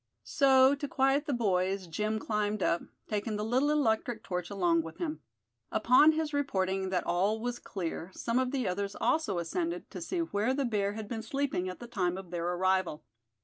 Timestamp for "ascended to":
9.37-10.01